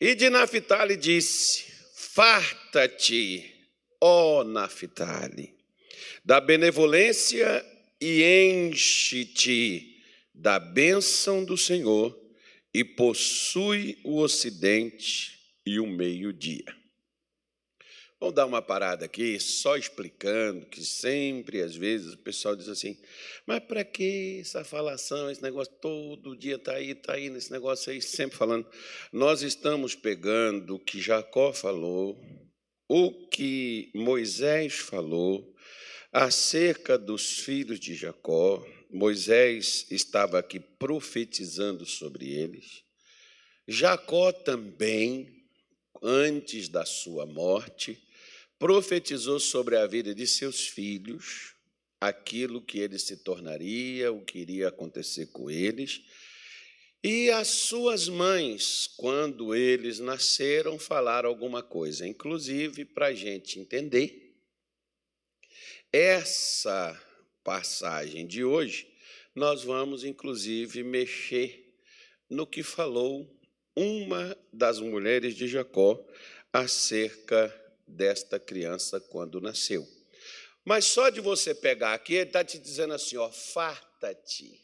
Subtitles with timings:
[0.00, 1.64] E de Naphtali disse:
[1.94, 3.44] Farta-te,
[4.00, 5.54] ó Naphtali,
[6.24, 7.64] da benevolência
[8.00, 10.02] e enche-te
[10.34, 12.18] da bênção do Senhor
[12.72, 16.79] e possui o ocidente e o meio-dia.
[18.20, 22.94] Vamos dar uma parada aqui, só explicando que sempre, às vezes, o pessoal diz assim:
[23.46, 27.90] mas para que essa falação, esse negócio todo dia está aí, está aí nesse negócio
[27.90, 28.66] aí, sempre falando.
[29.10, 32.20] Nós estamos pegando o que Jacó falou,
[32.86, 35.54] o que Moisés falou
[36.12, 38.62] acerca dos filhos de Jacó.
[38.90, 42.84] Moisés estava aqui profetizando sobre eles.
[43.66, 45.26] Jacó também,
[46.02, 47.98] antes da sua morte,
[48.60, 51.54] profetizou sobre a vida de seus filhos,
[51.98, 56.02] aquilo que ele se tornaria, o que iria acontecer com eles.
[57.02, 64.36] E as suas mães, quando eles nasceram, falaram alguma coisa, inclusive para a gente entender.
[65.90, 67.02] Essa
[67.42, 68.86] passagem de hoje,
[69.34, 71.74] nós vamos inclusive mexer
[72.28, 73.26] no que falou
[73.74, 75.98] uma das mulheres de Jacó
[76.52, 77.59] acerca
[77.90, 79.86] desta criança quando nasceu.
[80.64, 84.60] Mas só de você pegar aqui, ele está te dizendo assim: ó, farta-te.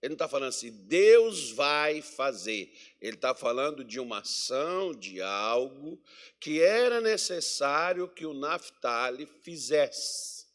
[0.00, 2.72] Ele não está falando assim, Deus vai fazer.
[3.00, 6.00] Ele está falando de uma ação, de algo
[6.38, 10.46] que era necessário que o Naftali fizesse.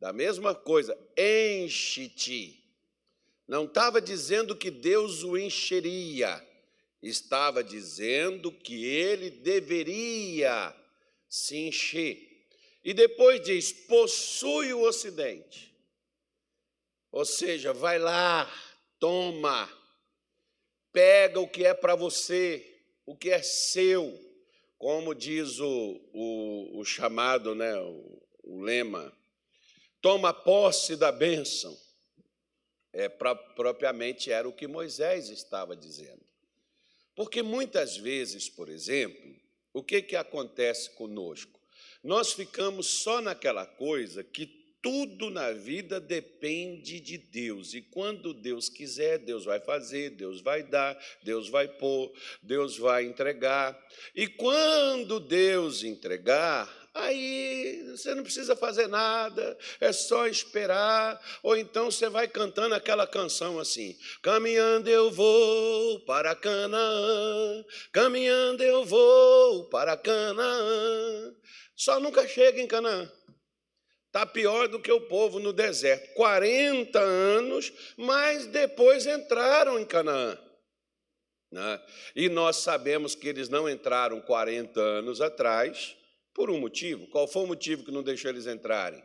[0.00, 2.64] Da mesma coisa, enche-te.
[3.46, 6.44] Não estava dizendo que Deus o encheria
[7.02, 10.74] estava dizendo que ele deveria
[11.28, 12.28] se encher.
[12.84, 15.74] E depois diz: possui o Ocidente.
[17.10, 18.50] Ou seja, vai lá,
[18.98, 19.68] toma,
[20.92, 24.18] pega o que é para você, o que é seu,
[24.76, 29.12] como diz o, o, o chamado, né, o, o, lema,
[30.02, 31.76] toma posse da bênção.
[32.92, 36.27] É, pra, propriamente era o que Moisés estava dizendo.
[37.18, 39.34] Porque muitas vezes, por exemplo,
[39.72, 41.58] o que, que acontece conosco?
[42.00, 44.46] Nós ficamos só naquela coisa que
[44.80, 47.74] tudo na vida depende de Deus.
[47.74, 53.04] E quando Deus quiser, Deus vai fazer, Deus vai dar, Deus vai pôr, Deus vai
[53.04, 53.76] entregar.
[54.14, 61.20] E quando Deus entregar, Aí você não precisa fazer nada, é só esperar.
[61.44, 68.84] Ou então você vai cantando aquela canção assim: Caminhando eu vou para Canaã, caminhando eu
[68.84, 71.34] vou para Canaã.
[71.76, 73.10] Só nunca chega em Canaã.
[74.06, 76.14] Está pior do que o povo no deserto.
[76.14, 80.36] 40 anos, mas depois entraram em Canaã.
[81.52, 81.80] Né?
[82.16, 85.97] E nós sabemos que eles não entraram 40 anos atrás
[86.38, 87.08] por um motivo.
[87.08, 89.02] Qual foi o motivo que não deixou eles entrarem?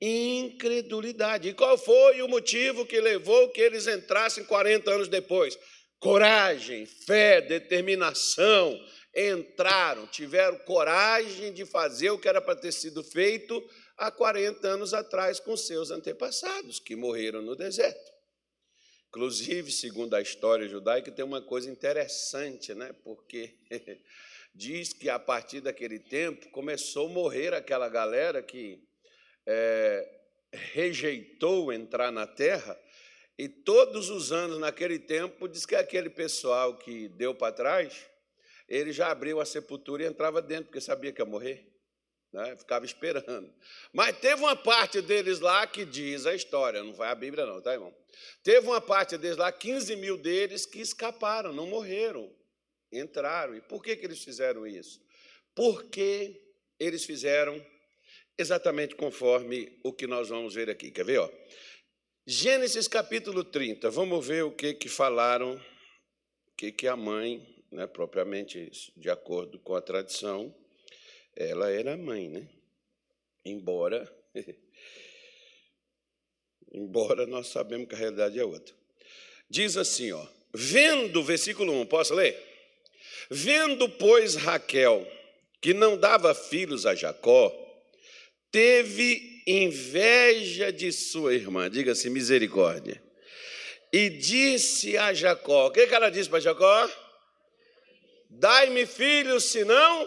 [0.00, 1.50] Incredulidade.
[1.50, 5.58] E qual foi o motivo que levou que eles entrassem 40 anos depois?
[5.98, 8.80] Coragem, fé, determinação.
[9.14, 13.62] Entraram, tiveram coragem de fazer o que era para ter sido feito
[13.98, 18.10] há 40 anos atrás com seus antepassados, que morreram no deserto.
[19.10, 22.92] Inclusive, segundo a história judaica, tem uma coisa interessante, né?
[23.04, 23.54] porque
[24.54, 28.82] diz que a partir daquele tempo começou a morrer aquela galera que
[29.46, 30.08] é,
[30.52, 32.78] rejeitou entrar na terra,
[33.36, 38.06] e todos os anos naquele tempo, diz que aquele pessoal que deu para trás,
[38.68, 41.68] ele já abriu a sepultura e entrava dentro, porque sabia que ia morrer.
[42.32, 42.56] Né?
[42.56, 43.52] Ficava esperando.
[43.92, 47.60] Mas teve uma parte deles lá que diz a história, não vai a Bíblia, não,
[47.60, 47.92] tá, irmão?
[48.44, 52.32] Teve uma parte deles lá, 15 mil deles, que escaparam, não morreram
[52.92, 53.56] entraram.
[53.56, 55.00] E por que, que eles fizeram isso?
[55.54, 56.40] Porque
[56.78, 57.64] eles fizeram
[58.36, 60.90] exatamente conforme o que nós vamos ver aqui.
[60.90, 61.18] Quer ver?
[61.18, 61.30] Ó?
[62.26, 67.86] Gênesis capítulo 30, vamos ver o que, que falaram, o que, que a mãe, né,
[67.86, 70.54] propriamente de acordo com a tradição,
[71.36, 72.48] ela era mãe, né?
[73.44, 74.10] Embora,
[76.72, 78.74] embora nós sabemos que a realidade é outra.
[79.50, 82.53] Diz assim, ó, vendo, versículo 1, posso ler?
[83.30, 85.06] Vendo, pois, Raquel
[85.64, 87.50] que não dava filhos a Jacó,
[88.52, 93.02] teve inveja de sua irmã, diga-se misericórdia,
[93.90, 96.90] e disse a Jacó: o que, ela disse para Jacó?
[98.28, 100.06] Dai-me filhos, senão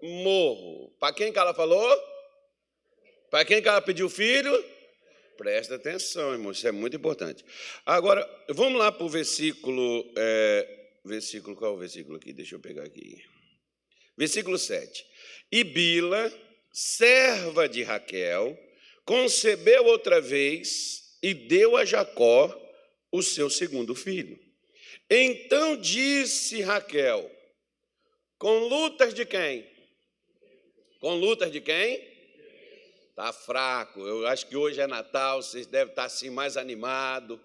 [0.00, 0.96] morro.
[0.98, 2.02] Para quem que ela falou?
[3.30, 4.64] Para quem que ela pediu filho?
[5.36, 7.44] Presta atenção, irmão, isso é muito importante.
[7.84, 12.32] Agora, vamos lá para o versículo é, versículo, qual é o versículo aqui?
[12.32, 13.22] Deixa eu pegar aqui.
[14.16, 15.06] Versículo 7.
[15.50, 16.32] E Bila,
[16.72, 18.58] serva de Raquel,
[19.04, 22.56] concebeu outra vez e deu a Jacó
[23.10, 24.38] o seu segundo filho.
[25.08, 27.30] Então disse Raquel:
[28.38, 29.68] Com lutas de quem?
[31.00, 32.08] Com lutas de quem?
[33.08, 34.00] Está fraco.
[34.00, 37.40] Eu acho que hoje é Natal, vocês devem estar assim mais animado.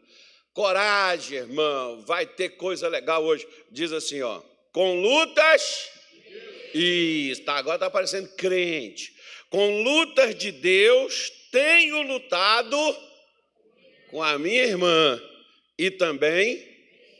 [0.55, 3.45] Coragem, irmão, vai ter coisa legal hoje.
[3.69, 4.41] Diz assim, ó,
[4.71, 5.91] com lutas.
[6.73, 9.13] Isso, tá, agora está parecendo crente.
[9.49, 12.77] Com lutas de Deus, tenho lutado
[14.09, 15.21] com a minha irmã
[15.77, 16.65] e também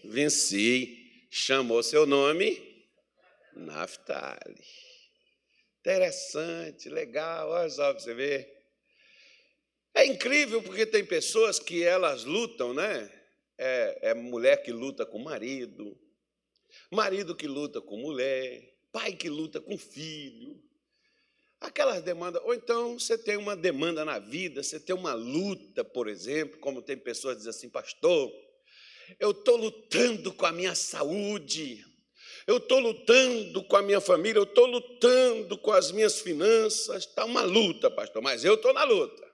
[0.06, 1.28] venci.
[1.30, 2.64] Chamou seu nome
[3.54, 4.64] Naftali.
[5.82, 8.50] Interessante, legal, olha só para você ver.
[9.94, 13.12] É incrível porque tem pessoas que elas lutam, né?
[13.58, 15.98] É, é mulher que luta com marido,
[16.92, 20.62] marido que luta com mulher, pai que luta com filho.
[21.60, 26.08] Aquelas demandas, ou então você tem uma demanda na vida, você tem uma luta, por
[26.08, 28.32] exemplo, como tem pessoas que dizem assim, pastor,
[29.20, 31.84] eu estou lutando com a minha saúde,
[32.46, 37.26] eu estou lutando com a minha família, eu estou lutando com as minhas finanças, está
[37.26, 39.26] uma luta, pastor, mas eu estou na luta.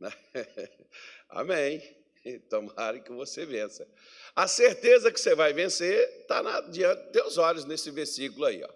[1.28, 2.01] Amém.
[2.48, 3.86] Tomara que você vença.
[4.34, 8.62] A certeza que você vai vencer está diante dos teus olhos nesse versículo aí.
[8.62, 8.68] Ó.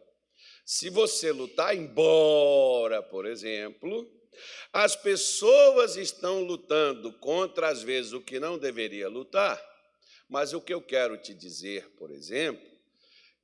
[0.64, 4.10] Se você lutar, embora, por exemplo,
[4.72, 9.62] as pessoas estão lutando contra, às vezes, o que não deveria lutar,
[10.28, 12.66] mas o que eu quero te dizer, por exemplo,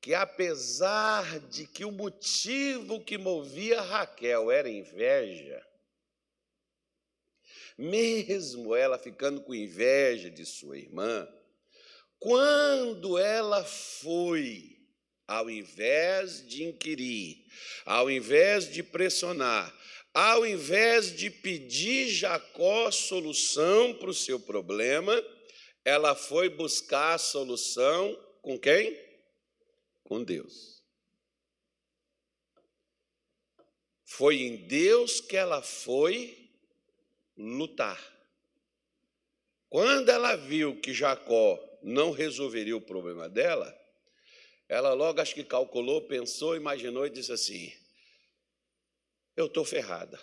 [0.00, 5.64] que apesar de que o motivo que movia Raquel era inveja,
[7.76, 11.28] mesmo ela ficando com inveja de sua irmã,
[12.18, 14.78] quando ela foi,
[15.26, 17.44] ao invés de inquirir,
[17.84, 19.76] ao invés de pressionar,
[20.14, 25.20] ao invés de pedir Jacó solução para o seu problema,
[25.84, 28.96] ela foi buscar a solução com quem?
[30.04, 30.82] Com Deus.
[34.04, 36.41] Foi em Deus que ela foi
[37.36, 38.00] lutar.
[39.68, 43.74] Quando ela viu que Jacó não resolveria o problema dela,
[44.68, 47.72] ela logo acho que calculou, pensou, imaginou e disse assim:
[49.36, 50.18] Eu estou ferrada.